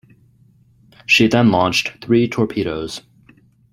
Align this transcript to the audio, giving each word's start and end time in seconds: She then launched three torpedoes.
She 1.05 1.27
then 1.27 1.51
launched 1.51 2.03
three 2.03 2.27
torpedoes. 2.27 3.03